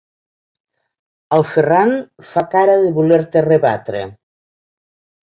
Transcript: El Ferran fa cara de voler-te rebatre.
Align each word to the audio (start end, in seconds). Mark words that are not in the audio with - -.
El 1.35 1.43
Ferran 1.49 1.91
fa 2.29 2.43
cara 2.53 2.77
de 2.85 2.93
voler-te 2.95 3.43
rebatre. 3.49 4.01